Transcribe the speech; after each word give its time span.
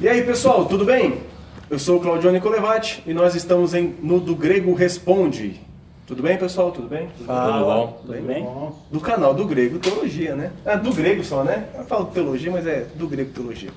E 0.00 0.08
aí 0.08 0.22
pessoal, 0.22 0.64
tudo 0.64 0.84
bem? 0.84 1.22
Eu 1.68 1.78
sou 1.78 1.98
o 1.98 2.00
Claudione 2.00 2.40
Colevati 2.40 3.02
e 3.06 3.12
nós 3.12 3.34
estamos 3.34 3.74
em, 3.74 3.94
no 4.02 4.18
Do 4.18 4.34
Grego 4.34 4.72
Responde. 4.72 5.60
Tudo 6.06 6.22
bem 6.22 6.38
pessoal? 6.38 6.72
Tudo 6.72 6.88
bem? 6.88 7.08
Tudo 7.16 7.26
Fala. 7.26 7.74
bom? 7.74 8.02
Tudo 8.06 8.22
bem? 8.22 8.48
Do 8.90 9.00
canal 9.00 9.34
do 9.34 9.44
Grego 9.44 9.78
Teologia, 9.78 10.34
né? 10.34 10.50
Ah, 10.64 10.76
do 10.76 10.92
grego 10.92 11.22
só, 11.22 11.44
né? 11.44 11.68
Eu 11.76 11.84
falo 11.84 12.06
teologia, 12.06 12.50
mas 12.50 12.66
é 12.66 12.86
do 12.94 13.06
Grego 13.06 13.30
Teologia. 13.32 13.70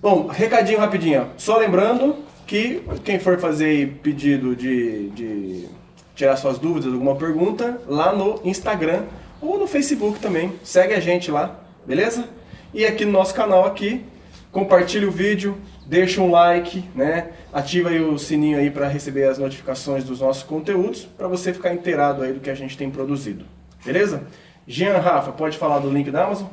Bom, 0.00 0.28
recadinho 0.28 0.78
rapidinho. 0.78 1.26
Só 1.36 1.58
lembrando 1.58 2.16
que 2.46 2.82
quem 3.04 3.18
for 3.18 3.38
fazer 3.38 3.98
pedido 4.02 4.54
de, 4.54 5.10
de 5.10 5.68
tirar 6.14 6.36
suas 6.36 6.58
dúvidas, 6.58 6.92
alguma 6.92 7.16
pergunta, 7.16 7.80
lá 7.86 8.12
no 8.12 8.40
Instagram 8.44 9.04
ou 9.40 9.58
no 9.58 9.66
Facebook 9.66 10.20
também. 10.20 10.52
Segue 10.62 10.94
a 10.94 11.00
gente 11.00 11.30
lá, 11.30 11.60
beleza? 11.86 12.28
E 12.72 12.86
aqui 12.86 13.04
no 13.04 13.12
nosso 13.12 13.34
canal 13.34 13.66
aqui, 13.66 14.04
compartilha 14.50 15.08
o 15.08 15.10
vídeo, 15.10 15.58
deixa 15.86 16.20
um 16.20 16.30
like, 16.30 16.84
né? 16.94 17.30
Ativa 17.52 17.90
aí 17.90 18.00
o 18.00 18.18
sininho 18.18 18.58
aí 18.58 18.70
para 18.70 18.88
receber 18.88 19.24
as 19.24 19.38
notificações 19.38 20.04
dos 20.04 20.20
nossos 20.20 20.42
conteúdos, 20.42 21.04
para 21.04 21.28
você 21.28 21.52
ficar 21.52 21.74
inteirado 21.74 22.22
aí 22.22 22.32
do 22.32 22.40
que 22.40 22.50
a 22.50 22.54
gente 22.54 22.76
tem 22.76 22.90
produzido. 22.90 23.44
Beleza? 23.84 24.22
Jean 24.66 24.98
Rafa, 24.98 25.32
pode 25.32 25.58
falar 25.58 25.80
do 25.80 25.90
link 25.90 26.10
da 26.10 26.24
Amazon? 26.24 26.48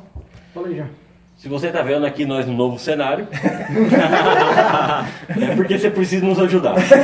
Fala 0.52 0.68
aí 0.68 0.76
já. 0.76 0.86
Se 1.40 1.48
você 1.48 1.68
tá 1.68 1.80
vendo 1.80 2.04
aqui 2.04 2.26
nós 2.26 2.44
no 2.46 2.52
novo 2.52 2.78
cenário, 2.78 3.26
é 5.40 5.54
porque 5.56 5.78
você 5.78 5.90
precisa 5.90 6.22
nos 6.26 6.38
ajudar. 6.38 6.74
Se 6.78 6.94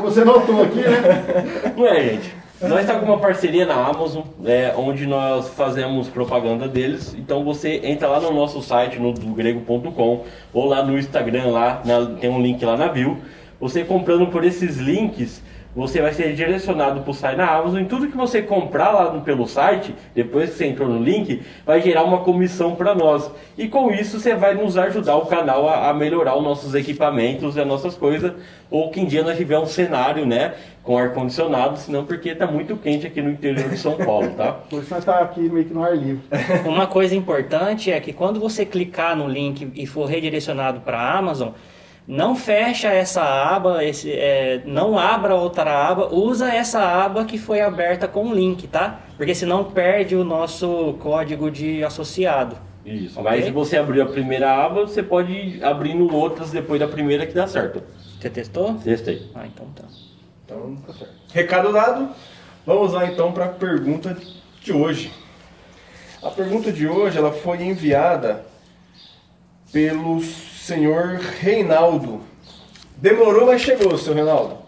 você 0.00 0.24
notou 0.24 0.62
aqui, 0.62 0.76
né? 0.78 1.72
Não 1.76 1.84
é, 1.88 2.04
gente? 2.04 2.32
Nós 2.62 2.82
estamos 2.82 3.02
com 3.02 3.08
uma 3.08 3.18
parceria 3.18 3.66
na 3.66 3.74
Amazon, 3.74 4.22
é, 4.44 4.72
onde 4.76 5.06
nós 5.06 5.48
fazemos 5.48 6.06
propaganda 6.08 6.68
deles. 6.68 7.16
Então 7.18 7.42
você 7.42 7.80
entra 7.82 8.06
lá 8.06 8.20
no 8.20 8.32
nosso 8.32 8.62
site, 8.62 9.00
no 9.00 9.12
grego.com, 9.12 10.22
ou 10.54 10.66
lá 10.66 10.84
no 10.84 10.96
Instagram, 10.96 11.48
lá 11.48 11.82
na- 11.84 12.06
tem 12.20 12.30
um 12.30 12.40
link 12.40 12.64
lá 12.64 12.76
na 12.76 12.86
bio. 12.86 13.18
Você 13.60 13.82
comprando 13.82 14.28
por 14.28 14.44
esses 14.44 14.76
links, 14.76 15.42
você 15.76 16.00
vai 16.00 16.12
ser 16.14 16.34
direcionado 16.34 17.02
para 17.02 17.10
o 17.10 17.14
site 17.14 17.36
na 17.36 17.48
Amazon. 17.50 17.82
E 17.82 17.84
tudo 17.84 18.08
que 18.08 18.16
você 18.16 18.40
comprar 18.40 18.90
lá 18.92 19.12
no- 19.12 19.20
pelo 19.20 19.46
site, 19.46 19.94
depois 20.14 20.50
que 20.50 20.56
você 20.56 20.66
entrou 20.66 20.88
no 20.88 21.02
link, 21.02 21.42
vai 21.66 21.82
gerar 21.82 22.02
uma 22.02 22.20
comissão 22.20 22.74
para 22.74 22.94
nós. 22.94 23.30
E 23.58 23.68
com 23.68 23.90
isso 23.92 24.18
você 24.18 24.34
vai 24.34 24.54
nos 24.54 24.78
ajudar 24.78 25.16
o 25.16 25.26
canal 25.26 25.68
a, 25.68 25.90
a 25.90 25.94
melhorar 25.94 26.34
os 26.36 26.42
nossos 26.42 26.74
equipamentos 26.74 27.56
e 27.56 27.60
as 27.60 27.66
nossas 27.66 27.94
coisas. 27.94 28.32
Ou 28.70 28.90
que 28.90 29.00
um 29.00 29.04
dia 29.04 29.22
nós 29.22 29.36
tiver 29.36 29.58
um 29.58 29.66
cenário, 29.66 30.24
né? 30.26 30.54
Com 30.82 30.96
ar-condicionado, 30.96 31.76
senão 31.78 32.04
porque 32.04 32.34
tá 32.34 32.46
muito 32.46 32.76
quente 32.76 33.06
aqui 33.06 33.20
no 33.20 33.30
interior 33.30 33.68
de 33.68 33.76
São 33.76 33.96
Paulo, 33.96 34.30
tá? 34.30 34.52
Por 34.70 34.82
isso 34.82 34.94
nós 34.94 35.04
tá 35.04 35.18
aqui 35.20 35.40
meio 35.40 35.66
que 35.66 35.74
no 35.74 35.82
ar 35.84 35.96
livre. 35.96 36.20
Uma 36.64 36.86
coisa 36.86 37.14
importante 37.14 37.90
é 37.92 38.00
que 38.00 38.12
quando 38.12 38.40
você 38.40 38.64
clicar 38.64 39.14
no 39.16 39.28
link 39.28 39.70
e 39.74 39.86
for 39.86 40.06
redirecionado 40.06 40.80
para 40.80 40.96
a 40.98 41.18
Amazon, 41.18 41.50
não 42.06 42.36
fecha 42.36 42.88
essa 42.88 43.22
aba, 43.22 43.84
esse, 43.84 44.12
é, 44.12 44.62
não 44.64 44.96
abra 44.96 45.34
outra 45.34 45.88
aba, 45.88 46.14
usa 46.14 46.52
essa 46.52 46.80
aba 46.80 47.24
que 47.24 47.36
foi 47.36 47.60
aberta 47.60 48.06
com 48.06 48.28
o 48.28 48.34
link, 48.34 48.68
tá? 48.68 49.00
Porque 49.16 49.34
senão 49.34 49.64
perde 49.64 50.14
o 50.14 50.22
nosso 50.22 50.94
código 51.00 51.50
de 51.50 51.82
associado. 51.82 52.56
Isso. 52.84 53.18
Ok. 53.18 53.30
Mas 53.30 53.44
se 53.44 53.50
você 53.50 53.76
abrir 53.76 54.00
a 54.00 54.06
primeira 54.06 54.64
aba, 54.64 54.82
você 54.82 55.02
pode 55.02 55.32
ir 55.32 55.64
abrindo 55.64 56.14
outras 56.14 56.52
depois 56.52 56.78
da 56.78 56.86
primeira 56.86 57.26
que 57.26 57.34
dá 57.34 57.48
certo. 57.48 57.82
Você 58.20 58.30
testou? 58.30 58.74
Testei. 58.74 59.28
Ah, 59.34 59.46
então 59.46 59.66
tá. 59.74 59.84
Então, 60.44 60.76
tá 60.86 60.92
certo. 60.92 61.12
Recado 61.32 61.72
dado, 61.72 62.08
vamos 62.64 62.92
lá 62.92 63.06
então 63.06 63.32
para 63.32 63.46
a 63.46 63.48
pergunta 63.48 64.16
de 64.62 64.72
hoje. 64.72 65.12
A 66.22 66.30
pergunta 66.30 66.70
de 66.70 66.86
hoje 66.86 67.18
ela 67.18 67.32
foi 67.32 67.62
enviada 67.62 68.46
pelo 69.72 70.20
senhor 70.66 71.20
Reinaldo. 71.40 72.20
Demorou, 72.96 73.46
mas 73.46 73.60
chegou, 73.62 73.96
seu 73.96 74.14
Reinaldo. 74.14 74.58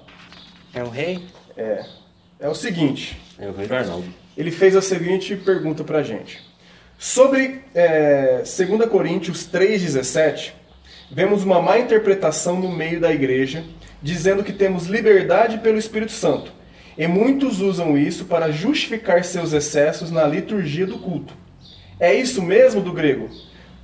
É 0.72 0.80
o 0.80 0.88
rei? 0.88 1.24
É, 1.56 1.84
é 2.38 2.48
o 2.48 2.54
seguinte, 2.54 3.20
É 3.36 3.48
o 3.48 3.52
Rei 3.52 3.66
Arnaldo. 3.68 4.06
ele 4.36 4.52
fez 4.52 4.76
a 4.76 4.82
seguinte 4.82 5.34
pergunta 5.34 5.82
para 5.82 5.98
a 5.98 6.02
gente. 6.04 6.40
Sobre 6.96 7.62
é, 7.74 8.44
2 8.44 8.88
Coríntios 8.88 9.48
3,17, 9.48 10.52
vemos 11.10 11.42
uma 11.42 11.60
má 11.60 11.80
interpretação 11.80 12.60
no 12.60 12.70
meio 12.70 13.00
da 13.00 13.12
igreja, 13.12 13.64
dizendo 14.00 14.44
que 14.44 14.52
temos 14.52 14.86
liberdade 14.86 15.58
pelo 15.58 15.78
Espírito 15.78 16.12
Santo. 16.12 16.52
E 16.96 17.08
muitos 17.08 17.60
usam 17.60 17.98
isso 17.98 18.26
para 18.26 18.52
justificar 18.52 19.24
seus 19.24 19.52
excessos 19.52 20.12
na 20.12 20.24
liturgia 20.24 20.86
do 20.86 20.98
culto. 20.98 21.34
É 21.98 22.14
isso 22.14 22.40
mesmo 22.40 22.80
do 22.80 22.92
grego? 22.92 23.28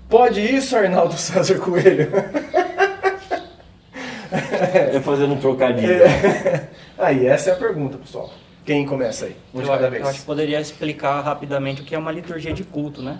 Pode 0.09 0.41
isso, 0.41 0.77
Arnaldo 0.77 1.15
César 1.15 1.59
Coelho? 1.59 2.11
É 4.93 5.01
fazendo 5.01 5.35
um 5.35 5.39
trocadilho. 5.41 6.03
Aí, 6.99 7.27
essa 7.27 7.51
é 7.51 7.53
a 7.53 7.57
pergunta, 7.57 7.99
pessoal. 7.99 8.31
Quem 8.65 8.87
começa 8.87 9.27
aí? 9.27 9.37
Um 9.53 9.59
de 9.61 9.67
Eu, 9.67 9.73
cada 9.73 9.87
eu 9.87 9.91
vez. 9.91 10.07
acho 10.07 10.21
que 10.21 10.25
poderia 10.27 10.61
explicar 10.61 11.21
rapidamente 11.21 11.83
o 11.83 11.85
que 11.85 11.95
é 11.95 11.99
uma 11.99 12.11
liturgia 12.11 12.53
de 12.53 12.65
culto, 12.65 13.03
né? 13.03 13.19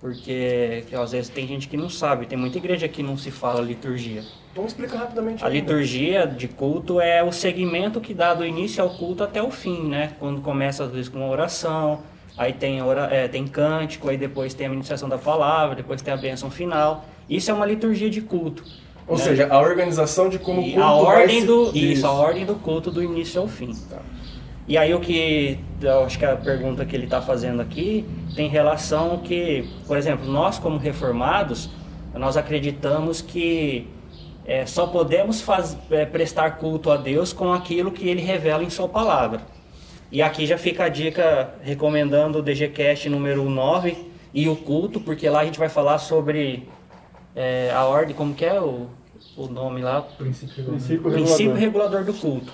Porque 0.00 0.84
que, 0.88 0.94
às 0.94 1.12
vezes 1.12 1.30
tem 1.30 1.46
gente 1.46 1.68
que 1.68 1.76
não 1.76 1.88
sabe, 1.88 2.26
tem 2.26 2.36
muita 2.36 2.58
igreja 2.58 2.86
que 2.86 3.02
não 3.02 3.16
se 3.16 3.30
fala 3.30 3.60
liturgia. 3.60 4.22
Vamos 4.54 4.72
explicar 4.72 4.98
rapidamente. 4.98 5.42
A 5.42 5.46
aí, 5.46 5.54
né? 5.54 5.60
liturgia 5.60 6.26
de 6.26 6.48
culto 6.48 7.00
é 7.00 7.22
o 7.24 7.32
segmento 7.32 8.00
que 8.00 8.12
dá 8.12 8.34
do 8.34 8.44
início 8.44 8.82
ao 8.82 8.90
culto 8.90 9.24
até 9.24 9.42
o 9.42 9.50
fim, 9.50 9.88
né? 9.88 10.12
Quando 10.18 10.40
começa 10.42 10.84
às 10.84 10.90
vezes 10.92 11.08
com 11.08 11.18
uma 11.18 11.28
oração, 11.28 12.02
aí 12.36 12.52
tem, 12.52 12.82
ora, 12.82 13.08
é, 13.12 13.28
tem 13.28 13.46
cântico, 13.46 14.08
aí 14.08 14.16
depois 14.16 14.54
tem 14.54 14.66
a 14.66 14.70
ministração 14.70 15.08
da 15.08 15.18
palavra, 15.18 15.74
depois 15.76 16.02
tem 16.02 16.12
a 16.12 16.16
bênção 16.16 16.50
final. 16.50 17.04
Isso 17.28 17.50
é 17.50 17.54
uma 17.54 17.66
liturgia 17.66 18.10
de 18.10 18.20
culto. 18.20 18.64
Ou 19.06 19.16
né? 19.16 19.22
seja, 19.24 19.48
a 19.48 19.60
organização 19.60 20.28
de 20.28 20.38
como 20.38 20.60
o 20.60 20.64
E 20.64 20.72
culto 20.72 20.82
a 20.86 21.02
vai 21.02 21.22
ordem 21.22 21.40
se- 21.40 21.46
do 21.46 21.70
isso, 21.76 22.06
a 22.06 22.12
ordem 22.12 22.44
do 22.44 22.54
culto 22.56 22.90
do 22.90 23.02
início 23.02 23.40
ao 23.40 23.48
fim. 23.48 23.72
Tá. 23.88 23.98
E 24.68 24.76
aí 24.76 24.92
o 24.92 24.98
que 24.98 25.60
eu 25.80 26.04
acho 26.04 26.18
que 26.18 26.24
a 26.24 26.34
pergunta 26.34 26.84
que 26.84 26.96
ele 26.96 27.04
está 27.04 27.22
fazendo 27.22 27.62
aqui 27.62 28.04
tem 28.34 28.48
relação 28.48 29.18
que, 29.18 29.68
por 29.86 29.96
exemplo, 29.96 30.26
nós 30.26 30.58
como 30.58 30.76
reformados, 30.76 31.70
nós 32.12 32.36
acreditamos 32.36 33.20
que 33.20 33.86
é, 34.44 34.66
só 34.66 34.86
podemos 34.88 35.40
faz, 35.40 35.76
é, 35.90 36.04
prestar 36.04 36.52
culto 36.52 36.90
a 36.90 36.96
Deus 36.96 37.32
com 37.32 37.52
aquilo 37.52 37.92
que 37.92 38.08
Ele 38.08 38.22
revela 38.22 38.64
em 38.64 38.70
Sua 38.70 38.88
palavra. 38.88 39.40
E 40.10 40.22
aqui 40.22 40.46
já 40.46 40.56
fica 40.56 40.84
a 40.84 40.88
dica 40.88 41.54
recomendando 41.62 42.38
o 42.38 42.42
DGCast 42.42 43.08
número 43.08 43.48
9 43.48 43.96
e 44.32 44.48
o 44.48 44.54
culto, 44.54 45.00
porque 45.00 45.28
lá 45.28 45.40
a 45.40 45.44
gente 45.44 45.58
vai 45.58 45.68
falar 45.68 45.98
sobre 45.98 46.68
é, 47.34 47.72
a 47.74 47.84
ordem, 47.84 48.14
como 48.14 48.34
que 48.34 48.44
é 48.44 48.60
o, 48.60 48.86
o 49.36 49.46
nome 49.48 49.82
lá? 49.82 50.02
Princípio 50.02 50.64
princípio 50.64 51.10
regulador. 51.10 51.56
regulador 51.56 52.04
do 52.04 52.14
culto. 52.14 52.52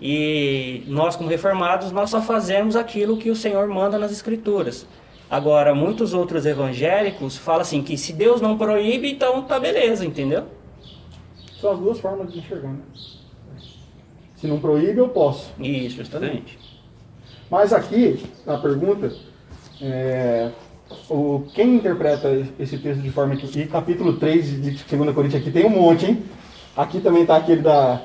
E 0.00 0.84
nós, 0.86 1.16
como 1.16 1.28
reformados, 1.28 1.92
nós 1.92 2.08
só 2.08 2.22
fazemos 2.22 2.76
aquilo 2.76 3.18
que 3.18 3.30
o 3.30 3.36
Senhor 3.36 3.66
manda 3.68 3.98
nas 3.98 4.12
Escrituras. 4.12 4.86
Agora, 5.28 5.74
muitos 5.74 6.14
outros 6.14 6.46
evangélicos 6.46 7.36
falam 7.36 7.60
assim 7.60 7.82
que 7.82 7.96
se 7.98 8.12
Deus 8.12 8.40
não 8.40 8.56
proíbe, 8.56 9.10
então 9.10 9.42
tá 9.42 9.60
beleza, 9.60 10.04
entendeu? 10.04 10.44
São 11.60 11.72
as 11.72 11.78
duas 11.78 12.00
formas 12.00 12.32
de 12.32 12.38
enxergar, 12.38 12.72
né? 12.72 12.80
Se 14.40 14.46
não 14.46 14.58
proíbe, 14.58 14.98
eu 14.98 15.08
posso. 15.08 15.50
Isso, 15.58 15.96
justamente. 15.96 16.58
Mas 17.50 17.72
aqui, 17.72 18.24
na 18.46 18.56
pergunta, 18.56 19.12
é, 19.82 20.50
o, 21.10 21.44
quem 21.52 21.76
interpreta 21.76 22.46
esse 22.58 22.78
texto 22.78 23.02
de 23.02 23.10
forma 23.10 23.36
que, 23.36 23.60
e 23.60 23.66
capítulo 23.66 24.14
3 24.14 24.62
de 24.62 24.96
2 24.96 25.14
Coríntios 25.14 25.42
aqui 25.42 25.50
tem 25.50 25.66
um 25.66 25.70
monte, 25.70 26.06
hein? 26.06 26.22
Aqui 26.74 27.00
também 27.00 27.26
tá 27.26 27.36
aquele 27.36 27.60
da, 27.60 28.00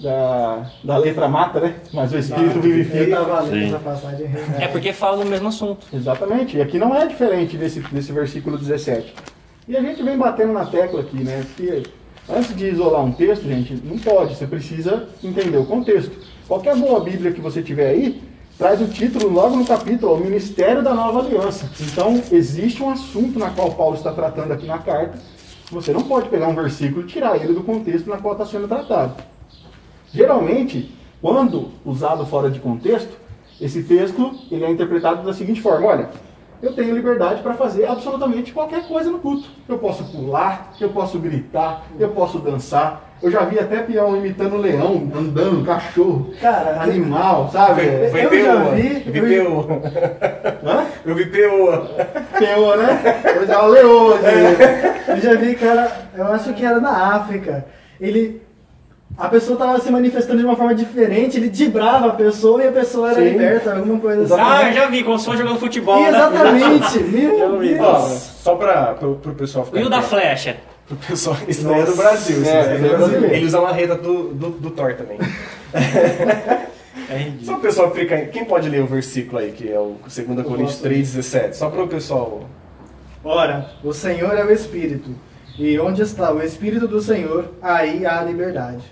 da, 0.00 0.70
da 0.82 0.96
letra 0.96 1.28
mata, 1.28 1.60
né? 1.60 1.74
Mas 1.92 2.12
o 2.12 2.18
Espírito 2.18 2.56
Eu 2.56 2.62
vivifica. 2.62 3.20
passagem. 3.80 4.30
É 4.58 4.68
porque 4.68 4.92
fala 4.94 5.22
no 5.22 5.30
mesmo 5.30 5.48
assunto. 5.48 5.86
Exatamente, 5.92 6.56
e 6.56 6.62
aqui 6.62 6.78
não 6.78 6.94
é 6.94 7.06
diferente 7.06 7.56
desse, 7.58 7.80
desse 7.80 8.12
versículo 8.12 8.56
17. 8.56 9.12
E 9.68 9.76
a 9.76 9.82
gente 9.82 10.02
vem 10.02 10.16
batendo 10.16 10.52
na 10.52 10.64
tecla 10.64 11.00
aqui, 11.00 11.18
né? 11.18 11.44
Porque 11.54 11.82
antes 12.28 12.56
de 12.56 12.66
isolar 12.68 13.04
um 13.04 13.12
texto, 13.12 13.44
gente, 13.44 13.74
não 13.84 13.98
pode, 13.98 14.36
você 14.36 14.46
precisa 14.46 15.08
entender 15.22 15.56
o 15.56 15.66
contexto. 15.66 16.12
Qualquer 16.46 16.76
boa 16.76 17.00
Bíblia 17.00 17.32
que 17.32 17.40
você 17.40 17.62
tiver 17.62 17.88
aí, 17.88 18.22
traz 18.58 18.80
o 18.80 18.88
título 18.88 19.28
logo 19.28 19.56
no 19.56 19.66
capítulo, 19.66 20.14
o 20.14 20.20
Ministério 20.20 20.82
da 20.82 20.94
Nova 20.94 21.20
Aliança. 21.20 21.70
Então, 21.80 22.22
existe 22.30 22.82
um 22.82 22.90
assunto 22.90 23.38
na 23.38 23.50
qual 23.50 23.72
Paulo 23.72 23.96
está 23.96 24.12
tratando 24.12 24.52
aqui 24.52 24.66
na 24.66 24.78
carta. 24.78 25.18
Você 25.70 25.92
não 25.92 26.02
pode 26.02 26.28
pegar 26.28 26.48
um 26.48 26.54
versículo 26.54 27.02
e 27.02 27.06
tirar 27.06 27.36
ele 27.36 27.52
do 27.52 27.62
contexto 27.62 28.08
na 28.08 28.18
qual 28.18 28.34
está 28.34 28.46
sendo 28.46 28.68
tratado. 28.68 29.22
Geralmente, 30.12 30.94
quando 31.20 31.70
usado 31.84 32.24
fora 32.24 32.50
de 32.50 32.60
contexto, 32.60 33.12
esse 33.60 33.82
texto 33.82 34.32
ele 34.50 34.64
é 34.64 34.70
interpretado 34.70 35.24
da 35.24 35.32
seguinte 35.32 35.60
forma: 35.60 35.86
olha, 35.86 36.10
eu 36.62 36.72
tenho 36.72 36.94
liberdade 36.94 37.42
para 37.42 37.54
fazer 37.54 37.86
absolutamente 37.86 38.52
qualquer 38.52 38.86
coisa 38.86 39.10
no 39.10 39.18
culto. 39.18 39.48
Eu 39.68 39.78
posso 39.78 40.04
pular, 40.04 40.72
eu 40.80 40.88
posso 40.90 41.18
gritar, 41.18 41.82
eu 41.98 42.08
posso 42.10 42.38
dançar. 42.38 43.02
Eu 43.22 43.30
já 43.30 43.40
vi 43.46 43.58
até 43.58 43.78
peão 43.82 44.14
imitando 44.16 44.58
leão, 44.58 45.10
andando, 45.16 45.64
cachorro, 45.64 46.32
Cara, 46.40 46.82
animal, 46.82 47.48
sabe? 47.50 47.82
Eu 47.86 48.10
Foi 48.10 48.22
já 48.22 48.28
peoa. 48.28 48.74
vi- 48.74 49.02
Eu 49.06 49.12
vi 49.12 49.34
eu- 49.34 49.44
peoa. 49.44 49.82
Hã? 50.64 50.84
Eu 51.04 51.14
vi 51.14 51.26
peoa. 51.26 51.90
Peoa, 52.38 52.76
né? 52.76 53.22
Eu 53.36 53.46
já 53.46 53.62
leoa. 53.62 54.18
né? 54.18 54.94
Eu 55.08 55.16
já 55.18 55.34
vi, 55.34 55.54
cara, 55.54 55.90
eu 56.14 56.26
acho 56.26 56.52
que 56.52 56.64
era 56.64 56.78
na 56.78 57.14
África. 57.16 57.64
Ele. 57.98 58.42
A 59.18 59.28
pessoa 59.28 59.56
tava 59.58 59.80
se 59.80 59.90
manifestando 59.90 60.38
de 60.38 60.44
uma 60.44 60.56
forma 60.56 60.74
diferente, 60.74 61.38
ele 61.38 61.48
dibrava 61.48 62.08
a 62.08 62.12
pessoa 62.12 62.62
e 62.62 62.68
a 62.68 62.72
pessoa 62.72 63.10
era 63.12 63.20
Sim. 63.22 63.30
liberta, 63.30 63.74
alguma 63.74 63.98
coisa 63.98 64.24
assim. 64.24 64.42
Ah, 64.42 64.68
eu 64.68 64.72
já 64.74 64.86
vi, 64.88 65.02
como 65.02 65.18
se 65.18 65.24
fosse 65.24 65.38
jogando 65.38 65.58
futebol, 65.58 66.02
né? 66.02 66.08
Exatamente! 66.08 66.98
Meu 67.04 67.38
Já 67.38 67.48
vi. 67.58 67.78
Ó, 67.80 67.98
Deus! 67.98 68.12
só 68.42 68.54
pra, 68.56 68.94
pro, 68.94 69.14
pro 69.16 69.34
pessoal 69.34 69.64
ficar. 69.64 69.80
E 69.80 69.84
o 69.84 69.88
da 69.88 70.02
flecha? 70.02 70.56
Pro 70.86 70.96
pessoal, 70.98 71.36
isso 71.48 71.66
daí 71.66 71.80
é 71.80 71.84
do 71.84 71.96
Brasil. 71.96 72.42
Isso 72.42 72.50
É, 72.50 72.64
daí 72.64 72.74
é 72.74 72.78
do 72.78 72.84
é 72.84 72.88
Brasil. 72.88 72.98
brasileiro. 72.98 73.34
Ele 73.34 73.46
usa 73.46 73.58
uma 73.60 73.72
reta 73.72 73.94
do, 73.96 74.28
do, 74.34 74.50
do 74.50 74.70
Thor 74.70 74.94
também. 74.94 75.18
É 77.08 77.18
ridículo. 77.18 77.46
Só 77.46 77.54
o 77.54 77.60
pessoal 77.60 77.90
fica. 77.94 78.20
Quem 78.26 78.44
pode 78.44 78.68
ler 78.68 78.82
o 78.82 78.86
versículo 78.86 79.38
aí, 79.38 79.52
que 79.52 79.70
é 79.72 79.78
o 79.78 79.96
2 80.02 80.42
Coríntios 80.44 80.82
3,17? 80.82 81.52
Só 81.52 81.70
para 81.70 81.84
o 81.84 81.86
pessoal. 81.86 82.40
Ora, 83.22 83.70
o 83.84 83.92
Senhor 83.92 84.36
é 84.36 84.44
o 84.44 84.50
Espírito, 84.50 85.10
e 85.56 85.78
onde 85.78 86.02
está 86.02 86.32
o 86.32 86.42
Espírito 86.42 86.88
do 86.88 87.00
Senhor, 87.00 87.50
aí 87.62 88.04
há 88.04 88.22
liberdade. 88.22 88.82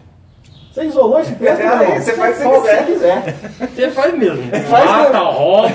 Você 0.75 0.87
isolou 0.87 1.21
esse 1.21 1.37
texto? 1.37 1.61
É, 1.61 2.00
você 2.00 2.12
faz 2.15 2.37
o 2.37 2.43
que 2.43 2.49
você 2.49 2.82
quiser. 2.82 3.35
Você 3.73 3.91
faz 3.93 4.19
mesmo. 4.19 4.43
Faz 4.69 4.91
Mata, 4.91 5.19
rouba, 5.19 5.69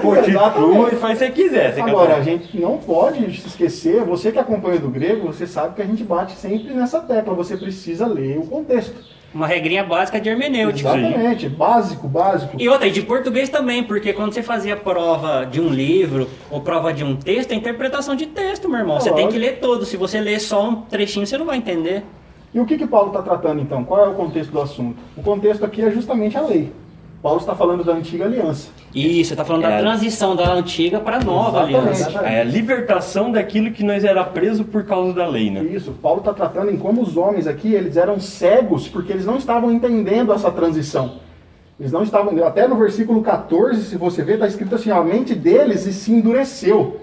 prostitui 0.00 0.88
e 0.92 0.96
faz 0.96 1.12
o 1.12 1.20
que 1.20 1.26
você 1.26 1.30
quiser. 1.30 1.72
Você 1.72 1.80
Agora, 1.80 2.16
a 2.16 2.22
gente 2.22 2.58
não 2.58 2.76
pode 2.76 3.40
se 3.40 3.46
esquecer, 3.46 4.02
você 4.02 4.32
que 4.32 4.40
acompanha 4.40 4.80
do 4.80 4.88
grego, 4.88 5.28
você 5.28 5.46
sabe 5.46 5.76
que 5.76 5.82
a 5.82 5.86
gente 5.86 6.02
bate 6.02 6.32
sempre 6.32 6.74
nessa 6.74 6.98
tecla, 6.98 7.32
você 7.32 7.56
precisa 7.56 8.08
ler 8.08 8.38
o 8.38 8.42
contexto. 8.42 8.96
Uma 9.32 9.46
regrinha 9.46 9.84
básica 9.84 10.20
de 10.20 10.28
hermenêutica. 10.28 10.98
Exatamente, 10.98 11.48
básico, 11.48 12.08
básico. 12.08 12.56
E 12.58 12.68
outra, 12.68 12.88
e 12.88 12.90
de 12.90 13.02
português 13.02 13.48
também, 13.48 13.84
porque 13.84 14.12
quando 14.12 14.32
você 14.32 14.42
fazia 14.42 14.76
prova 14.76 15.46
de 15.48 15.60
um 15.60 15.68
livro 15.68 16.28
ou 16.50 16.60
prova 16.60 16.92
de 16.92 17.04
um 17.04 17.14
texto, 17.14 17.52
é 17.52 17.54
interpretação 17.54 18.16
de 18.16 18.26
texto, 18.26 18.68
meu 18.68 18.80
irmão. 18.80 18.98
Você 18.98 19.12
tem 19.12 19.28
que 19.28 19.38
ler 19.38 19.60
todo. 19.60 19.84
Se 19.84 19.96
você 19.96 20.20
ler 20.20 20.40
só 20.40 20.68
um 20.68 20.82
trechinho, 20.82 21.24
você 21.24 21.38
não 21.38 21.46
vai 21.46 21.58
entender. 21.58 22.02
E 22.52 22.58
o 22.58 22.66
que, 22.66 22.76
que 22.76 22.86
Paulo 22.86 23.08
está 23.08 23.22
tratando 23.22 23.60
então? 23.60 23.84
Qual 23.84 24.04
é 24.04 24.08
o 24.08 24.14
contexto 24.14 24.50
do 24.50 24.60
assunto? 24.60 24.96
O 25.16 25.22
contexto 25.22 25.64
aqui 25.64 25.82
é 25.82 25.90
justamente 25.90 26.36
a 26.36 26.40
lei. 26.42 26.72
Paulo 27.22 27.38
está 27.38 27.54
falando 27.54 27.84
da 27.84 27.92
antiga 27.92 28.24
aliança. 28.24 28.70
Isso, 28.94 29.36
tá 29.36 29.44
falando 29.44 29.62
da 29.62 29.70
É. 29.72 29.78
transição 29.80 30.34
da 30.34 30.52
antiga 30.54 30.98
para 30.98 31.18
a 31.18 31.20
nova 31.20 31.70
Exatamente. 31.70 32.02
aliança. 32.02 32.20
É 32.26 32.40
a 32.40 32.44
libertação 32.44 33.30
daquilo 33.30 33.70
que 33.72 33.84
nós 33.84 34.04
era 34.04 34.24
preso 34.24 34.64
por 34.64 34.84
causa 34.84 35.12
da 35.12 35.26
lei, 35.28 35.50
né? 35.50 35.62
Isso, 35.62 35.92
Paulo 35.92 36.20
está 36.20 36.32
tratando 36.32 36.70
em 36.70 36.78
como 36.78 37.02
os 37.02 37.16
homens 37.18 37.46
aqui, 37.46 37.72
eles 37.74 37.96
eram 37.98 38.18
cegos, 38.18 38.88
porque 38.88 39.12
eles 39.12 39.26
não 39.26 39.36
estavam 39.36 39.70
entendendo 39.70 40.32
essa 40.32 40.50
transição. 40.50 41.16
Eles 41.78 41.92
não 41.92 42.02
estavam, 42.02 42.42
até 42.44 42.66
no 42.66 42.76
versículo 42.76 43.22
14, 43.22 43.84
se 43.84 43.96
você 43.96 44.22
ver, 44.24 44.34
está 44.34 44.46
escrito 44.46 44.74
assim, 44.74 44.90
a 44.90 45.02
mente 45.02 45.34
deles 45.34 45.80
se 45.80 46.10
endureceu. 46.12 47.00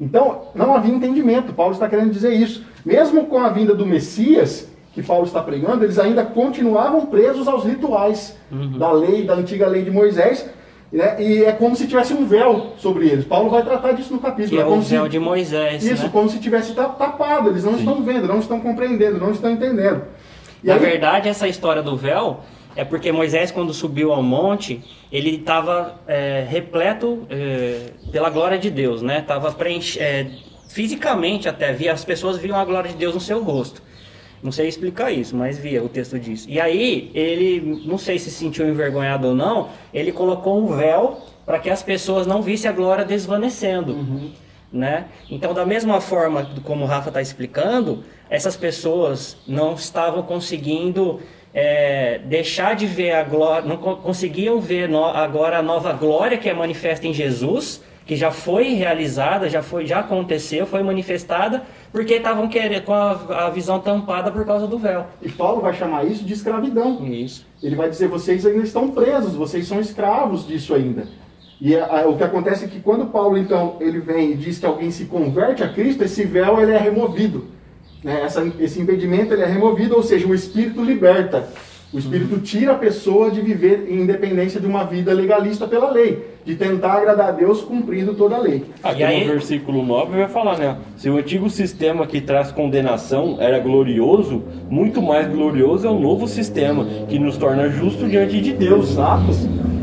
Então, 0.00 0.44
não 0.54 0.74
havia 0.74 0.94
entendimento, 0.94 1.52
Paulo 1.52 1.72
está 1.74 1.88
querendo 1.88 2.10
dizer 2.10 2.32
isso. 2.32 2.64
Mesmo 2.84 3.26
com 3.26 3.38
a 3.38 3.50
vinda 3.50 3.74
do 3.74 3.84
Messias, 3.84 4.68
que 5.00 5.06
Paulo 5.06 5.24
está 5.26 5.40
pregando, 5.40 5.84
eles 5.84 5.98
ainda 5.98 6.24
continuavam 6.24 7.06
presos 7.06 7.46
aos 7.46 7.64
rituais 7.64 8.36
da 8.76 8.90
lei, 8.90 9.24
da 9.24 9.34
antiga 9.34 9.66
lei 9.68 9.82
de 9.82 9.90
Moisés, 9.90 10.48
né? 10.92 11.22
e 11.22 11.44
é 11.44 11.52
como 11.52 11.76
se 11.76 11.86
tivesse 11.86 12.12
um 12.12 12.26
véu 12.26 12.72
sobre 12.78 13.06
eles. 13.08 13.24
Paulo 13.24 13.48
vai 13.48 13.62
tratar 13.62 13.92
disso 13.92 14.12
no 14.12 14.18
capítulo. 14.18 14.56
Que 14.56 14.60
é 14.62 14.64
o 14.66 14.68
como 14.68 14.82
se- 14.82 14.90
véu 14.94 15.06
de 15.08 15.18
Moisés. 15.20 15.84
isso, 15.84 16.04
né? 16.04 16.10
como 16.12 16.28
se 16.28 16.40
tivesse 16.40 16.74
ta- 16.74 16.88
tapado. 16.88 17.50
Eles 17.50 17.62
não 17.62 17.76
estão 17.76 18.02
vendo, 18.02 18.26
não 18.26 18.40
estão 18.40 18.58
compreendendo, 18.58 19.18
não 19.18 19.30
estão 19.30 19.50
entendendo. 19.50 20.02
E 20.64 20.66
Na 20.66 20.74
aí- 20.74 20.80
verdade, 20.80 21.28
essa 21.28 21.46
história 21.46 21.82
do 21.82 21.96
véu 21.96 22.40
é 22.74 22.84
porque 22.84 23.12
Moisés, 23.12 23.52
quando 23.52 23.72
subiu 23.72 24.12
ao 24.12 24.22
monte, 24.22 24.82
ele 25.12 25.36
estava 25.36 25.94
repleto 26.48 27.20
é, 27.30 27.90
pela 28.10 28.30
glória 28.30 28.58
de 28.58 28.70
Deus, 28.70 29.00
né? 29.02 29.20
Tava 29.20 29.52
preenche, 29.52 30.00
é, 30.00 30.26
fisicamente 30.68 31.48
até 31.48 31.72
via 31.72 31.92
as 31.92 32.04
pessoas 32.04 32.36
viam 32.38 32.56
a 32.58 32.64
glória 32.64 32.90
de 32.90 32.96
Deus 32.96 33.14
no 33.14 33.20
seu 33.20 33.42
rosto. 33.42 33.82
Não 34.42 34.52
sei 34.52 34.68
explicar 34.68 35.10
isso, 35.10 35.34
mas 35.36 35.58
via 35.58 35.82
o 35.82 35.88
texto 35.88 36.18
diz. 36.18 36.46
E 36.48 36.60
aí 36.60 37.10
ele, 37.14 37.82
não 37.86 37.98
sei 37.98 38.18
se 38.18 38.30
se 38.30 38.36
sentiu 38.38 38.68
envergonhado 38.68 39.28
ou 39.28 39.34
não, 39.34 39.68
ele 39.92 40.12
colocou 40.12 40.58
um 40.58 40.76
véu 40.76 41.18
para 41.44 41.58
que 41.58 41.68
as 41.70 41.82
pessoas 41.82 42.26
não 42.26 42.40
vissem 42.42 42.70
a 42.70 42.72
glória 42.74 43.04
desvanecendo 43.04 43.96
né? 44.70 45.06
Então, 45.30 45.54
da 45.54 45.64
mesma 45.64 45.98
forma 46.00 46.46
como 46.62 46.84
o 46.84 46.86
Rafa 46.86 47.08
está 47.08 47.22
explicando, 47.22 48.04
essas 48.28 48.54
pessoas 48.54 49.38
não 49.46 49.72
estavam 49.74 50.22
conseguindo 50.22 51.20
é, 51.54 52.20
deixar 52.26 52.76
de 52.76 52.86
ver 52.86 53.12
a 53.12 53.22
glória, 53.22 53.66
não 53.66 53.78
co- 53.78 53.96
conseguiam 53.96 54.60
ver 54.60 54.86
no- 54.86 55.06
agora 55.06 55.58
a 55.58 55.62
nova 55.62 55.92
glória 55.94 56.36
que 56.36 56.48
é 56.50 56.52
manifesta 56.54 57.06
em 57.06 57.14
Jesus, 57.14 57.82
que 58.04 58.14
já 58.14 58.30
foi 58.30 58.74
realizada, 58.74 59.48
já 59.48 59.62
foi, 59.62 59.86
já 59.86 60.00
aconteceu, 60.00 60.66
foi 60.66 60.82
manifestada, 60.82 61.62
porque 61.92 62.14
estavam 62.14 62.48
querendo 62.48 62.82
com 62.84 62.92
a, 62.92 63.46
a 63.46 63.50
visão 63.50 63.78
tampada 63.80 64.30
por 64.30 64.44
causa 64.44 64.66
do 64.66 64.78
véu. 64.78 65.06
E 65.22 65.28
Paulo 65.28 65.60
vai 65.62 65.72
chamar 65.74 66.04
isso 66.04 66.24
de 66.24 66.32
escravidão. 66.32 67.04
Isso. 67.06 67.46
Ele 67.62 67.74
vai 67.76 67.88
dizer, 67.88 68.08
vocês 68.08 68.44
ainda 68.46 68.62
estão 68.62 68.88
presos, 68.90 69.34
vocês 69.34 69.66
são 69.66 69.80
escravos 69.80 70.46
disso 70.46 70.74
ainda. 70.74 71.06
E 71.60 71.74
a- 71.74 72.02
a- 72.02 72.08
o 72.08 72.16
que 72.16 72.22
acontece 72.22 72.64
é 72.64 72.68
que 72.68 72.78
quando 72.80 73.06
Paulo, 73.06 73.36
então, 73.36 73.76
ele 73.80 73.98
vem 74.00 74.32
e 74.32 74.34
diz 74.36 74.58
que 74.58 74.66
alguém 74.66 74.90
se 74.90 75.06
converte 75.06 75.62
a 75.62 75.68
Cristo, 75.68 76.04
esse 76.04 76.24
véu 76.24 76.60
ele 76.60 76.72
é 76.72 76.78
removido. 76.78 77.46
Né? 78.04 78.20
Essa- 78.22 78.46
esse 78.60 78.80
impedimento 78.80 79.32
ele 79.34 79.42
é 79.42 79.46
removido, 79.46 79.96
ou 79.96 80.02
seja, 80.02 80.26
o 80.28 80.34
Espírito 80.34 80.84
liberta. 80.84 81.48
O 81.92 81.98
Espírito 81.98 82.38
tira 82.40 82.72
a 82.72 82.78
pessoa 82.78 83.30
de 83.30 83.40
viver 83.40 83.86
em 83.90 84.02
independência 84.02 84.60
de 84.60 84.66
uma 84.66 84.84
vida 84.84 85.12
legalista 85.12 85.66
pela 85.66 85.90
lei, 85.90 86.27
de 86.48 86.54
tentar 86.54 86.94
agradar 86.94 87.28
a 87.28 87.32
Deus 87.32 87.60
cumprindo 87.60 88.14
toda 88.14 88.36
a 88.36 88.38
lei. 88.38 88.64
Aqui 88.82 89.02
E 89.02 89.04
aí- 89.04 89.20
no 89.20 89.32
versículo 89.32 89.84
9 89.84 90.16
vai 90.16 90.28
falar, 90.30 90.56
né? 90.56 90.78
Se 90.96 91.10
o 91.10 91.18
antigo 91.18 91.50
sistema 91.50 92.06
que 92.06 92.22
traz 92.22 92.50
condenação 92.50 93.36
era 93.38 93.58
glorioso, 93.58 94.42
muito 94.70 95.02
mais 95.02 95.28
glorioso 95.28 95.86
é 95.86 95.90
o 95.90 96.00
novo 96.00 96.26
sistema, 96.26 96.86
que 97.06 97.18
nos 97.18 97.36
torna 97.36 97.68
justo 97.68 98.08
diante 98.08 98.40
de 98.40 98.54
Deus. 98.54 98.92
Exato. 98.92 99.24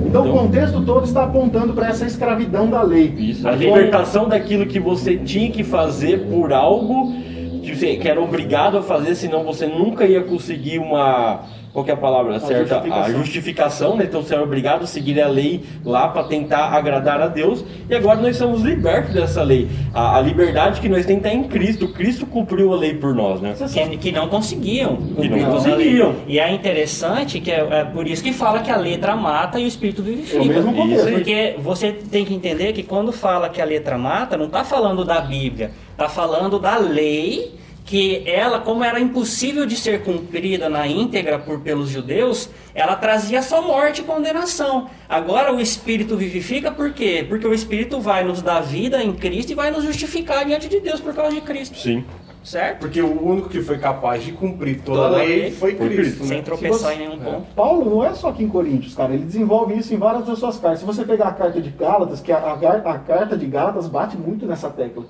Então, 0.08 0.24
o 0.24 0.28
Então- 0.28 0.38
contexto 0.40 0.82
todo 0.82 1.06
está 1.06 1.26
apontando 1.26 1.72
para 1.74 1.90
essa 1.90 2.04
escravidão 2.08 2.68
da 2.68 2.82
lei. 2.82 3.14
Isso, 3.16 3.48
a 3.48 3.52
Como- 3.52 3.64
libertação 3.64 4.28
daquilo 4.28 4.66
que 4.66 4.80
você 4.80 5.18
tinha 5.18 5.52
que 5.52 5.64
fazer 5.64 6.22
por 6.32 6.52
algo 6.52 7.14
que 7.62 7.76
você 7.76 7.96
que 7.96 8.08
era 8.10 8.20
obrigado 8.20 8.80
a 8.80 8.82
fazer, 8.82 9.14
senão 9.14 9.44
você 9.44 9.68
nunca 9.68 10.04
ia 10.06 10.22
conseguir 10.24 10.80
uma. 10.80 11.42
Qual 11.76 11.84
que 11.84 11.92
é 11.92 11.94
a 11.94 11.98
palavra 11.98 12.40
certa? 12.40 12.78
A 12.78 12.80
justificação. 12.80 13.18
justificação, 13.18 13.98
né? 13.98 14.06
Então 14.06 14.24
você 14.24 14.34
era 14.34 14.42
obrigado 14.42 14.84
a 14.84 14.88
seguir 14.88 15.22
a 15.22 15.28
lei 15.28 15.62
lá 15.84 16.08
para 16.08 16.24
tentar 16.24 16.70
agradar 16.70 17.20
a 17.20 17.28
Deus. 17.28 17.66
E 17.90 17.94
agora 17.94 18.22
nós 18.22 18.38
somos 18.38 18.62
libertos 18.62 19.14
dessa 19.14 19.44
lei. 19.44 19.68
A, 19.94 20.16
a 20.16 20.22
liberdade 20.22 20.80
que 20.80 20.88
nós 20.88 21.06
temos 21.06 21.26
está 21.26 21.36
em 21.36 21.44
Cristo. 21.44 21.90
Cristo 21.90 22.26
cumpriu 22.26 22.72
a 22.72 22.78
lei 22.78 22.94
por 22.94 23.14
nós, 23.14 23.42
né? 23.42 23.56
Que, 23.74 23.98
que 23.98 24.12
não 24.14 24.30
conseguiam. 24.30 24.96
Que 25.20 25.28
não 25.28 25.52
conseguiam. 25.52 26.12
a. 26.12 26.16
E 26.30 26.40
é 26.40 26.50
interessante 26.50 27.42
que 27.42 27.52
é, 27.52 27.68
é 27.70 27.84
por 27.84 28.08
isso 28.08 28.24
que 28.24 28.32
fala 28.32 28.62
que 28.62 28.72
a 28.72 28.78
letra 28.78 29.14
mata 29.14 29.60
e 29.60 29.66
o 29.66 29.68
espírito 29.68 30.02
vivifica. 30.02 30.38
É 30.38 30.42
o 30.42 30.46
mesmo 30.46 30.74
contexto. 30.74 31.12
Porque 31.12 31.56
você 31.60 31.92
tem 31.92 32.24
que 32.24 32.34
entender 32.34 32.72
que 32.72 32.84
quando 32.84 33.12
fala 33.12 33.50
que 33.50 33.62
a 33.62 33.66
letra 33.66 33.98
mata, 33.98 34.38
não 34.38 34.46
está 34.46 34.64
falando 34.64 35.04
da 35.04 35.20
Bíblia, 35.20 35.72
está 35.92 36.08
falando 36.08 36.58
da 36.58 36.78
lei 36.78 37.65
que 37.86 38.24
ela, 38.28 38.60
como 38.60 38.84
era 38.84 39.00
impossível 39.00 39.64
de 39.66 39.76
ser 39.78 40.02
cumprida 40.04 40.68
na 40.68 40.88
íntegra 40.88 41.38
por 41.38 41.60
pelos 41.62 41.88
judeus, 41.90 42.50
ela 42.74 42.96
trazia 42.96 43.44
só 43.44 43.62
morte 43.62 44.02
e 44.02 44.04
condenação. 44.04 44.90
Agora 45.08 45.54
o 45.54 45.62
Espírito 45.62 46.18
vivifica 46.18 46.72
por 46.72 46.92
quê? 46.94 47.24
Porque 47.30 47.46
o 47.48 47.54
Espírito 47.54 48.00
vai 48.02 48.24
nos 48.24 48.42
dar 48.42 48.60
vida 48.62 49.04
em 49.04 49.14
Cristo 49.14 49.52
e 49.52 49.56
vai 49.56 49.70
nos 49.70 49.84
justificar 49.84 50.44
diante 50.46 50.68
de 50.68 50.80
Deus 50.80 51.00
por 51.00 51.14
causa 51.14 51.36
de 51.36 51.42
Cristo. 51.42 51.78
Sim. 51.78 52.04
Certo? 52.44 52.80
Porque 52.80 53.02
o 53.02 53.24
único 53.24 53.50
que 53.50 53.60
foi 53.62 53.78
capaz 53.80 54.24
de 54.24 54.32
cumprir 54.32 54.82
toda, 54.82 55.02
Toda 55.02 55.16
a 55.16 55.18
lei 55.20 55.28
lei 55.28 55.52
foi 55.52 55.76
foi 55.76 55.90
Cristo. 55.90 56.26
Sem 56.26 56.38
Né? 56.38 56.44
tropeçar 56.44 56.92
você- 56.92 56.94
em 56.94 57.08
nenhum 57.08 57.20
ponto. 57.20 57.48
Paulo 57.56 57.90
não 57.90 58.04
é 58.06 58.14
só 58.14 58.30
aqui 58.30 58.44
em 58.44 58.48
Coríntios, 58.48 58.94
cara. 58.94 59.14
Ele 59.16 59.26
desenvolve 59.26 59.76
isso 59.76 59.94
em 59.94 59.98
várias 59.98 60.26
das 60.28 60.38
suas 60.38 60.58
cartas. 60.60 60.80
Se 60.82 60.86
você 60.86 61.04
pegar 61.04 61.30
a 61.30 61.34
carta 61.34 61.60
de 61.60 61.70
Gálatas, 61.72 62.20
que 62.22 62.32
a, 62.32 62.38
a 62.38 62.92
a 62.92 63.00
carta 63.00 63.36
de 63.36 63.46
Gálatas 63.48 63.88
bate 63.88 64.16
muito 64.16 64.46
nessa 64.46 64.70
tecla. 64.70 65.04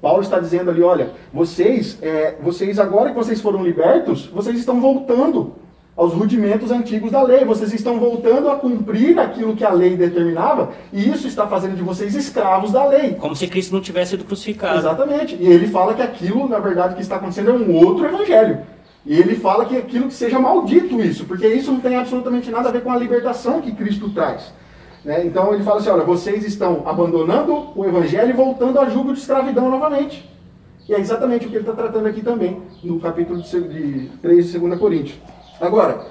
Paulo 0.00 0.22
está 0.22 0.38
dizendo 0.38 0.70
ali, 0.70 0.82
olha, 0.82 1.10
vocês, 1.32 1.98
é, 2.02 2.36
vocês 2.42 2.78
agora 2.78 3.10
que 3.10 3.16
vocês 3.16 3.40
foram 3.40 3.64
libertos, 3.64 4.26
vocês 4.26 4.58
estão 4.58 4.80
voltando 4.80 5.54
aos 5.96 6.12
rudimentos 6.12 6.70
antigos 6.70 7.10
da 7.10 7.22
lei. 7.22 7.44
Vocês 7.44 7.72
estão 7.72 7.98
voltando 7.98 8.50
a 8.50 8.56
cumprir 8.56 9.18
aquilo 9.18 9.56
que 9.56 9.64
a 9.64 9.70
lei 9.70 9.96
determinava, 9.96 10.72
e 10.92 11.08
isso 11.08 11.26
está 11.26 11.46
fazendo 11.46 11.74
de 11.74 11.82
vocês 11.82 12.14
escravos 12.14 12.72
da 12.72 12.86
lei. 12.86 13.14
Como 13.14 13.34
se 13.34 13.46
Cristo 13.46 13.74
não 13.74 13.80
tivesse 13.80 14.10
sido 14.10 14.24
crucificado. 14.24 14.78
Exatamente. 14.78 15.36
E 15.40 15.46
ele 15.46 15.66
fala 15.66 15.94
que 15.94 16.02
aquilo, 16.02 16.46
na 16.48 16.58
verdade, 16.58 16.94
que 16.94 17.00
está 17.00 17.16
acontecendo 17.16 17.50
é 17.50 17.54
um 17.54 17.74
outro 17.74 18.04
evangelho. 18.04 18.58
E 19.06 19.18
ele 19.18 19.36
fala 19.36 19.64
que 19.64 19.76
aquilo 19.76 20.08
que 20.08 20.14
seja 20.14 20.38
maldito 20.38 21.00
isso, 21.00 21.24
porque 21.24 21.46
isso 21.46 21.70
não 21.70 21.80
tem 21.80 21.96
absolutamente 21.96 22.50
nada 22.50 22.68
a 22.68 22.72
ver 22.72 22.82
com 22.82 22.90
a 22.90 22.96
libertação 22.96 23.60
que 23.62 23.70
Cristo 23.70 24.10
traz. 24.10 24.52
Né? 25.06 25.24
Então 25.24 25.54
ele 25.54 25.62
fala 25.62 25.78
assim: 25.78 25.88
olha, 25.88 26.02
vocês 26.04 26.44
estão 26.44 26.82
abandonando 26.84 27.68
o 27.76 27.84
evangelho 27.84 28.28
e 28.30 28.32
voltando 28.32 28.78
a 28.80 28.90
jugo 28.90 29.12
de 29.14 29.20
escravidão 29.20 29.70
novamente. 29.70 30.28
E 30.88 30.92
é 30.94 31.00
exatamente 31.00 31.46
o 31.46 31.48
que 31.48 31.56
ele 31.56 31.62
está 31.68 31.72
tratando 31.72 32.06
aqui 32.06 32.20
também, 32.20 32.60
no 32.82 33.00
capítulo 33.00 33.40
de 33.40 33.48
se- 33.48 33.60
de 33.60 34.10
3 34.20 34.50
de 34.52 34.58
2 34.58 34.78
Coríntios. 34.78 35.18
Agora, 35.60 36.06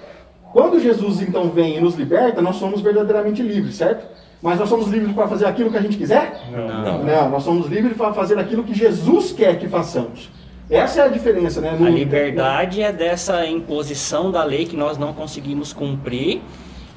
quando 0.53 0.79
Jesus 0.79 1.21
então 1.21 1.49
vem 1.49 1.77
e 1.77 1.79
nos 1.81 1.95
liberta, 1.95 2.41
nós 2.41 2.55
somos 2.55 2.81
verdadeiramente 2.81 3.41
livres, 3.43 3.75
certo? 3.75 4.05
Mas 4.41 4.59
nós 4.59 4.67
somos 4.69 4.87
livres 4.87 5.13
para 5.13 5.27
fazer 5.27 5.45
aquilo 5.45 5.71
que 5.71 5.77
a 5.77 5.81
gente 5.81 5.97
quiser? 5.97 6.41
Não. 6.51 7.03
Não, 7.03 7.29
nós 7.29 7.43
somos 7.43 7.67
livres 7.67 7.95
para 7.97 8.13
fazer 8.13 8.37
aquilo 8.37 8.63
que 8.63 8.73
Jesus 8.73 9.31
quer 9.31 9.57
que 9.59 9.67
façamos. 9.67 10.29
Essa 10.69 11.01
é 11.01 11.03
a 11.05 11.07
diferença, 11.07 11.61
né? 11.61 11.69
A 11.69 11.75
No- 11.75 11.89
liberdade 11.89 12.81
é 12.81 12.91
dessa 12.91 13.45
imposição 13.45 14.31
da 14.31 14.43
lei 14.43 14.65
que 14.65 14.75
nós 14.75 14.97
não 14.97 15.13
conseguimos 15.13 15.71
cumprir 15.73 16.41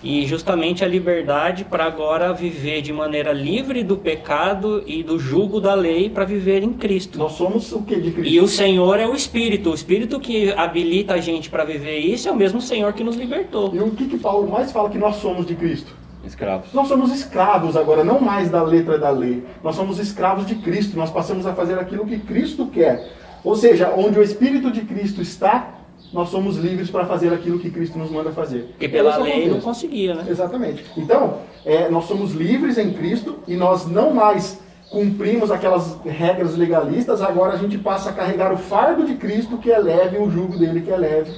e 0.02 0.25
justamente 0.26 0.85
a 0.85 0.88
liberdade 0.88 1.64
para 1.64 1.85
agora 1.85 2.33
viver 2.33 2.83
de 2.83 2.93
maneira 2.93 3.33
livre 3.33 3.83
do 3.83 3.97
pecado 3.97 4.83
e 4.87 5.02
do 5.02 5.19
jugo 5.19 5.61
da 5.61 5.75
lei 5.75 6.09
para 6.09 6.25
viver 6.25 6.62
em 6.62 6.73
Cristo. 6.73 7.19
Nós 7.19 7.33
somos 7.33 7.73
o 7.73 7.83
que 7.83 7.97
de 7.97 8.12
Cristo? 8.12 8.33
E 8.33 8.40
o 8.40 8.47
Senhor 8.47 8.99
é 9.00 9.07
o 9.07 9.14
Espírito. 9.14 9.71
O 9.71 9.75
Espírito 9.75 10.21
que 10.21 10.52
habilita 10.52 11.14
a 11.14 11.19
gente 11.19 11.50
para 11.50 11.64
viver 11.64 11.99
isso 11.99 12.28
é 12.28 12.33
o 12.33 12.37
mesmo 12.37 12.61
Senhor 12.61 12.93
que 12.93 13.02
nos 13.02 13.17
libertou. 13.17 13.75
E 13.75 13.81
o 13.81 13.90
que, 13.90 14.07
que 14.07 14.19
Paulo 14.19 14.49
mais 14.49 14.71
fala 14.71 14.88
que 14.88 14.99
nós 14.99 15.17
somos 15.17 15.47
de 15.47 15.57
Cristo? 15.57 15.93
Escravos. 16.25 16.73
Nós 16.73 16.88
somos 16.88 17.12
escravos 17.12 17.76
agora, 17.76 18.05
não 18.05 18.21
mais 18.21 18.50
da 18.50 18.62
letra 18.62 18.99
da 18.99 19.11
lei. 19.11 19.43
Nós 19.64 19.75
somos 19.75 19.99
escravos 19.99 20.47
de 20.47 20.57
Cristo. 20.57 20.97
Nós 20.97 21.11
passamos 21.11 21.47
a 21.47 21.55
fazer 21.55 21.78
aquilo 21.78 22.07
que 22.07 22.19
Cristo 22.19 22.67
quer. 22.67 23.12
Ou 23.43 23.57
seja, 23.57 23.95
onde 23.97 24.19
o 24.19 24.23
Espírito 24.23 24.71
de 24.71 24.83
Cristo 24.83 25.23
está, 25.23 25.77
nós 26.12 26.28
somos 26.30 26.56
livres 26.56 26.90
para 26.90 27.04
fazer 27.04 27.32
aquilo 27.32 27.58
que 27.58 27.70
Cristo 27.70 27.98
nos 27.98 28.10
manda 28.10 28.30
fazer. 28.30 28.68
Porque 28.70 28.88
pela 28.88 29.10
Esse 29.10 29.18
é 29.18 29.22
o 29.22 29.24
lei 29.24 29.48
não 29.48 29.60
conseguia, 29.60 30.14
né? 30.14 30.24
Exatamente. 30.28 30.84
Então, 30.96 31.38
é, 31.64 31.88
nós 31.88 32.04
somos 32.04 32.32
livres 32.32 32.78
em 32.78 32.92
Cristo 32.92 33.36
e 33.46 33.56
nós 33.56 33.86
não 33.86 34.14
mais 34.14 34.60
cumprimos 34.90 35.50
aquelas 35.50 35.98
regras 36.04 36.56
legalistas, 36.56 37.20
agora 37.20 37.52
a 37.52 37.56
gente 37.58 37.76
passa 37.76 38.08
a 38.10 38.12
carregar 38.12 38.52
o 38.52 38.56
fardo 38.56 39.04
de 39.04 39.16
Cristo, 39.16 39.58
que 39.58 39.70
é 39.70 39.78
leve, 39.78 40.16
o 40.16 40.30
jugo 40.30 40.56
dele 40.58 40.80
que 40.80 40.90
é 40.90 40.96
leve. 40.96 41.30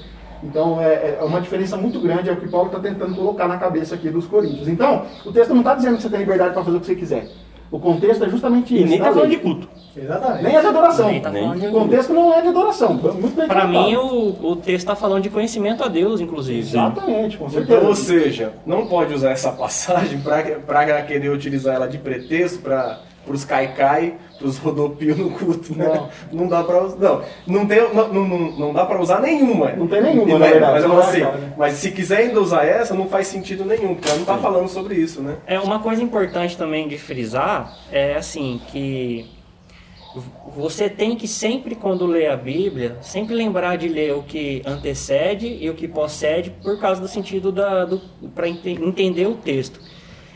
Então, 0.43 0.81
é, 0.81 1.19
é 1.21 1.25
uma 1.25 1.41
diferença 1.41 1.77
muito 1.77 2.01
grande, 2.01 2.31
é 2.31 2.33
o 2.33 2.37
que 2.37 2.49
Paulo 2.49 2.69
está 2.69 2.79
tentando 2.79 3.15
colocar 3.15 3.47
na 3.47 3.59
cabeça 3.59 3.95
aqui 3.95 4.09
dos 4.09 4.27
coríntios. 4.27 4.69
Então, 4.69 5.05
o 5.27 5.33
texto 5.33 5.51
não 5.51 5.61
está 5.61 5.75
dizendo 5.75 5.97
que 5.97 6.03
você 6.03 6.09
tem 6.09 6.21
liberdade 6.21 6.55
para 6.55 6.65
fazer 6.65 6.77
o 6.77 6.81
que 6.81 6.87
você 6.87 6.95
quiser. 6.95 7.29
O 7.71 7.79
contexto 7.79 8.25
é 8.25 8.29
justamente 8.29 8.75
E 8.75 8.79
isso. 8.79 8.87
nem 8.89 8.99
da 8.99 9.05
tá 9.07 9.13
falando 9.13 9.31
de 9.31 9.37
culto. 9.37 9.69
Exatamente. 9.97 10.43
Nem 10.43 10.57
é 10.57 10.61
de 10.61 10.67
adoração. 10.67 11.07
Nem 11.09 11.21
tá 11.21 11.31
falando 11.33 11.61
de 11.61 11.67
o 11.67 11.71
contexto 11.73 12.13
não 12.13 12.35
é 12.35 12.43
de 12.43 12.49
adoração. 12.49 12.99
Para 13.47 13.67
mim, 13.69 13.95
o, 13.97 14.51
o 14.51 14.57
texto 14.57 14.79
está 14.79 14.97
falando 14.97 15.23
de 15.23 15.31
conhecimento 15.31 15.85
a 15.85 15.89
Deus, 15.89 16.21
inclusive. 16.21 16.59
Exatamente, 16.59 17.39
com 17.39 17.49
certeza. 17.49 17.79
Então, 17.79 17.89
ou 17.89 17.95
seja, 17.95 18.53
não 18.67 18.87
pode 18.87 19.15
usar 19.15 19.31
essa 19.31 19.53
passagem 19.53 20.21
para 20.21 21.03
querer 21.03 21.31
utilizar 21.31 21.77
ela 21.77 21.87
de 21.87 21.99
pretexto 21.99 22.59
para 22.61 23.01
os 23.27 23.45
caicai, 23.45 24.15
para 24.39 24.47
os 24.47 24.59
rodopios 24.59 25.17
no 25.17 25.31
culto, 25.31 25.77
né? 25.77 26.09
Não, 26.33 26.49
dá 26.49 26.65
para 26.65 26.85
usar. 26.85 26.97
Não, 26.99 27.23
não, 27.47 27.67
tem, 27.67 27.95
não, 27.95 28.13
não, 28.13 28.39
não 28.53 28.73
dá 28.73 28.85
para 28.87 29.01
usar 29.01 29.21
nenhuma. 29.21 29.73
Não 29.73 29.87
tem 29.87 30.03
nenhuma, 30.03 30.31
E, 30.31 30.33
na 30.33 30.39
né, 30.39 30.51
verdade. 30.53 30.73
Mas, 30.73 30.83
eu 30.83 30.89
Não 30.89 30.97
falo 30.97 31.07
é, 31.07 31.11
assim, 31.11 31.41
né? 31.41 31.53
mas 31.57 31.75
se 31.75 31.91
quiser 31.91 32.19
ainda 32.19 32.41
usar 32.41 32.65
essa, 32.65 32.95
não 32.95 33.09
faz 33.09 33.27
sentido 33.27 33.65
nenhum, 33.65 33.95
porque 33.95 34.09
ela 34.09 34.17
não 34.17 34.23
está 34.23 34.39
falando 34.39 34.69
sobre 34.69 34.95
isso, 34.95 35.21
né? 35.21 35.37
É 35.47 35.61
uma 35.61 35.79
coisa 35.79 36.03
importante 36.03 36.57
também 36.57 36.89
de 36.89 36.99
frisar 36.99 37.77
é 37.93 38.17
assim 38.17 38.61
que 38.69 39.27
você 40.57 40.89
tem 40.89 41.15
que 41.15 41.29
sempre 41.29 41.75
quando 41.75 42.05
lê 42.07 42.27
a 42.27 42.37
Bíblia, 42.37 42.97
sempre 43.01 43.35
lembrar 43.35 43.77
de 43.77 43.89
ler 43.89 44.15
o 44.15 44.23
que 44.23 44.63
antecede 44.67 45.47
e 45.61 45.71
o 45.71 45.75
que 45.75 45.87
procede 45.87 46.51
por 46.51 46.81
causa 46.81 47.01
do 47.01 47.07
sentido 47.07 47.53
da 47.53 47.85
do, 47.85 48.01
para 48.35 48.49
entender 48.49 49.27
o 49.27 49.35
texto. 49.35 49.81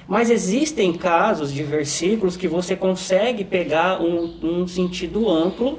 Mas 0.06 0.30
existem 0.30 0.92
casos 0.92 1.52
de 1.52 1.62
versículos 1.62 2.36
que 2.36 2.46
você 2.46 2.76
consegue 2.76 3.44
pegar 3.44 4.00
um, 4.02 4.38
um 4.42 4.68
sentido 4.68 5.30
amplo 5.30 5.78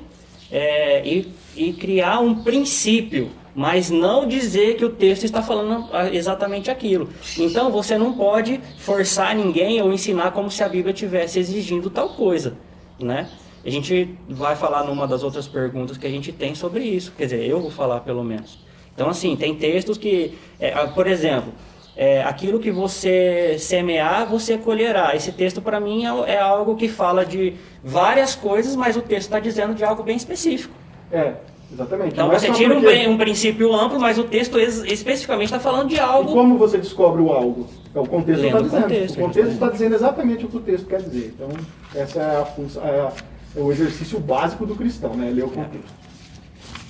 é, 0.51 1.05
e, 1.07 1.31
e 1.55 1.73
criar 1.73 2.19
um 2.19 2.43
princípio, 2.43 3.29
mas 3.53 3.89
não 3.89 4.27
dizer 4.27 4.75
que 4.77 4.85
o 4.85 4.89
texto 4.89 5.23
está 5.23 5.41
falando 5.41 5.87
exatamente 6.11 6.71
aquilo. 6.71 7.09
Então 7.37 7.71
você 7.71 7.97
não 7.97 8.13
pode 8.13 8.59
forçar 8.79 9.35
ninguém 9.35 9.81
ou 9.81 9.93
ensinar 9.93 10.31
como 10.31 10.49
se 10.49 10.63
a 10.63 10.69
Bíblia 10.69 10.93
estivesse 10.93 11.39
exigindo 11.39 11.89
tal 11.89 12.09
coisa, 12.09 12.57
né? 12.99 13.29
A 13.63 13.69
gente 13.69 14.15
vai 14.29 14.55
falar 14.55 14.83
numa 14.83 15.07
das 15.07 15.23
outras 15.23 15.47
perguntas 15.47 15.97
que 15.97 16.05
a 16.05 16.09
gente 16.09 16.31
tem 16.31 16.53
sobre 16.53 16.83
isso, 16.83 17.13
quer 17.17 17.25
dizer, 17.25 17.45
eu 17.49 17.59
vou 17.59 17.71
falar 17.71 18.01
pelo 18.01 18.23
menos. 18.23 18.59
Então 18.93 19.09
assim, 19.09 19.35
tem 19.35 19.55
textos 19.55 19.97
que, 19.97 20.33
é, 20.59 20.73
ah, 20.73 20.87
por 20.87 21.07
exemplo, 21.07 21.51
é, 21.97 22.23
aquilo 22.23 22.59
que 22.59 22.71
você 22.71 23.55
semear, 23.59 24.25
você 24.27 24.57
colherá. 24.57 25.15
Esse 25.15 25.31
texto, 25.31 25.61
para 25.61 25.79
mim, 25.79 26.05
é, 26.05 26.33
é 26.33 26.39
algo 26.39 26.75
que 26.75 26.87
fala 26.87 27.25
de 27.25 27.53
várias 27.83 28.35
coisas, 28.35 28.75
mas 28.75 28.95
o 28.97 29.01
texto 29.01 29.27
está 29.27 29.39
dizendo 29.39 29.73
de 29.73 29.83
algo 29.83 30.03
bem 30.03 30.17
específico. 30.17 30.73
É, 31.11 31.33
exatamente. 31.71 32.13
Então 32.13 32.31
é 32.31 32.37
você 32.39 32.51
tira 32.51 32.77
um, 32.77 32.81
porque- 32.81 33.07
um 33.07 33.17
princípio 33.17 33.73
amplo, 33.73 33.99
mas 33.99 34.17
o 34.17 34.23
texto 34.25 34.59
ex- 34.59 34.83
especificamente 34.85 35.45
está 35.47 35.59
falando 35.59 35.87
de 35.89 35.95
E 35.95 35.99
algo. 35.99 36.33
como 36.33 36.57
você 36.57 36.77
descobre 36.77 37.21
o 37.21 37.31
algo? 37.31 37.67
É 37.93 37.99
o 37.99 38.05
contexto 38.05 38.43
está 38.45 38.59
dizendo. 38.59 38.81
contexto, 38.83 39.15
o 39.17 39.21
contexto 39.21 39.51
está 39.53 39.69
dizendo 39.69 39.95
exatamente 39.95 40.45
o 40.45 40.49
que 40.49 40.57
o 40.57 40.59
texto 40.59 40.85
quer 40.87 41.01
dizer. 41.01 41.33
Então, 41.35 41.47
essa 41.95 42.19
é, 42.21 42.41
a 42.41 42.45
função, 42.45 42.83
é, 42.85 42.99
a- 42.99 43.11
é 43.55 43.59
o 43.61 43.71
exercício 43.71 44.19
básico 44.19 44.65
do 44.65 44.75
cristão, 44.75 45.13
né? 45.13 45.31
Ler 45.33 45.45
o 45.45 45.49
contexto. 45.49 45.93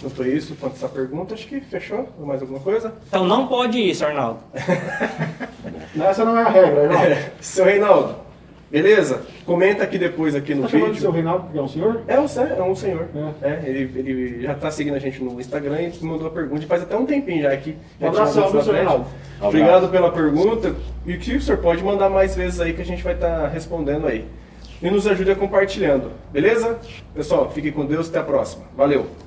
Quanto 0.05 0.21
a 0.21 0.27
isso, 0.27 0.55
quanto 0.59 0.73
a 0.73 0.75
essa 0.75 0.87
pergunta, 0.87 1.33
acho 1.33 1.47
que 1.47 1.59
fechou. 1.61 2.07
Mais 2.19 2.39
alguma 2.39 2.59
coisa? 2.59 2.93
Então 3.07 3.25
não 3.25 3.47
pode 3.47 3.79
isso, 3.79 4.05
Arnaldo. 4.05 4.39
Essa 5.99 6.23
não 6.23 6.37
é 6.37 6.43
a 6.43 6.49
regra, 6.49 6.83
irmão. 6.83 7.01
Seu 7.41 7.65
Reinaldo, 7.65 8.15
beleza? 8.69 9.23
Comenta 9.47 9.83
aqui 9.83 9.97
depois 9.97 10.35
aqui 10.35 10.53
Você 10.53 10.59
no 10.59 10.65
está 10.65 10.77
chamando 10.77 10.93
de 10.93 10.99
seu 10.99 11.11
vídeo. 11.11 11.25
Reinaldo, 11.25 11.51
que 11.51 11.57
é 11.57 11.61
um 11.61 11.67
senhor? 11.67 12.01
É 12.07 12.19
um, 12.19 12.25
é 12.55 12.63
um 12.63 12.75
senhor. 12.75 13.07
É. 13.41 13.49
É, 13.49 13.63
ele, 13.65 13.99
ele 13.99 14.41
já 14.43 14.53
tá 14.53 14.69
seguindo 14.69 14.93
a 14.93 14.99
gente 14.99 15.23
no 15.23 15.39
Instagram 15.39 15.81
e 15.81 16.05
mandou 16.05 16.27
a 16.27 16.29
pergunta. 16.29 16.67
Faz 16.67 16.83
até 16.83 16.95
um 16.95 17.05
tempinho 17.07 17.41
já 17.41 17.51
aqui. 17.51 17.75
Um 17.99 18.07
abração, 18.07 18.51
seu 18.51 18.61
frente. 18.61 18.75
Reinaldo? 18.75 19.07
Obrigado 19.41 19.89
pela 19.89 20.11
pergunta. 20.11 20.75
E 21.07 21.17
que 21.17 21.35
o 21.35 21.41
senhor 21.41 21.57
pode 21.57 21.83
mandar 21.83 22.11
mais 22.11 22.35
vezes 22.35 22.61
aí 22.61 22.73
que 22.73 22.81
a 22.83 22.85
gente 22.85 23.03
vai 23.03 23.15
estar 23.15 23.47
respondendo 23.47 24.05
aí. 24.05 24.27
E 24.83 24.91
nos 24.91 25.07
ajude 25.07 25.33
compartilhando. 25.33 26.11
Beleza? 26.31 26.77
Pessoal, 27.15 27.49
fiquem 27.49 27.71
com 27.71 27.87
Deus. 27.87 28.07
Até 28.07 28.19
a 28.19 28.23
próxima. 28.23 28.65
Valeu! 28.77 29.24